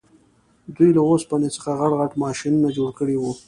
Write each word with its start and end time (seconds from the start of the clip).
دوی 0.75 0.89
له 0.97 1.01
اوسپنې 1.09 1.49
څخه 1.55 1.69
غټ 1.81 1.91
غټ 1.99 2.11
ماشینونه 2.23 2.69
جوړ 2.77 2.89
کړي 2.99 3.15
وو 3.17 3.31